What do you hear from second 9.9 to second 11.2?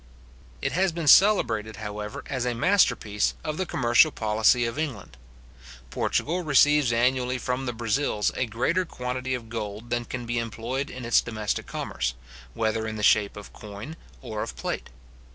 than can be employed in